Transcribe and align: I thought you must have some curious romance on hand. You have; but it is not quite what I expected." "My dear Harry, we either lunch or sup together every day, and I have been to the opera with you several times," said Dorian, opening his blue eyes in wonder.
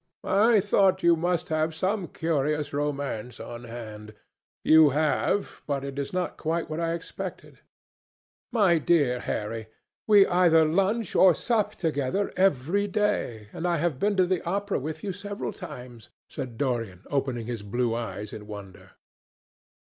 I 0.23 0.61
thought 0.61 1.03
you 1.03 1.15
must 1.15 1.49
have 1.49 1.75
some 1.75 2.07
curious 2.07 2.73
romance 2.73 3.39
on 3.39 3.65
hand. 3.65 4.15
You 4.63 4.89
have; 4.97 5.61
but 5.67 5.83
it 5.83 5.99
is 5.99 6.11
not 6.11 6.37
quite 6.37 6.67
what 6.71 6.79
I 6.79 6.93
expected." 6.95 7.59
"My 8.51 8.79
dear 8.79 9.19
Harry, 9.19 9.67
we 10.07 10.25
either 10.25 10.65
lunch 10.65 11.15
or 11.15 11.35
sup 11.35 11.75
together 11.75 12.33
every 12.35 12.87
day, 12.87 13.49
and 13.53 13.67
I 13.67 13.77
have 13.77 13.99
been 13.99 14.17
to 14.17 14.25
the 14.25 14.43
opera 14.43 14.79
with 14.79 15.03
you 15.03 15.13
several 15.13 15.53
times," 15.53 16.09
said 16.27 16.57
Dorian, 16.57 17.01
opening 17.11 17.45
his 17.45 17.61
blue 17.61 17.93
eyes 17.93 18.33
in 18.33 18.47
wonder. 18.47 18.93